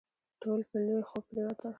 [0.41, 1.69] ټول په لوی خوب پرېوتل.